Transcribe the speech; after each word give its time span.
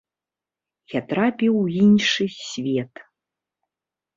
Я 0.93 1.01
трапіў 1.11 1.53
у 1.59 1.61
іншы 1.83 2.25
свет. 2.47 2.93